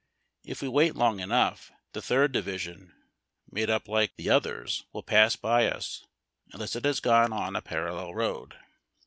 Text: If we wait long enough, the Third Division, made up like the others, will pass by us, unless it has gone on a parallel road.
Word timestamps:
If 0.43 0.63
we 0.63 0.67
wait 0.67 0.95
long 0.95 1.19
enough, 1.19 1.71
the 1.93 2.01
Third 2.01 2.31
Division, 2.31 2.91
made 3.51 3.69
up 3.69 3.87
like 3.87 4.15
the 4.15 4.31
others, 4.31 4.83
will 4.91 5.03
pass 5.03 5.35
by 5.35 5.67
us, 5.69 6.03
unless 6.53 6.75
it 6.75 6.85
has 6.85 6.99
gone 6.99 7.31
on 7.31 7.55
a 7.55 7.61
parallel 7.61 8.15
road. 8.15 8.55